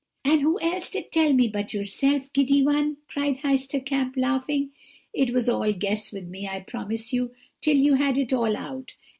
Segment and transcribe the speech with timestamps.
[0.25, 4.71] "'And who else did tell me but yourself, giddy one?' cried Heister Kamp, laughing.
[5.13, 8.95] 'It was all guess with me, I promise you, till you had it all out.